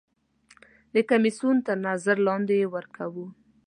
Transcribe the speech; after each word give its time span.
د 0.93 0.95
کمیسیون 1.09 1.57
تر 1.67 1.77
نظر 1.87 2.17
لاندې 2.27 2.55
یې 2.61 2.67
ورکوو. 2.75 3.25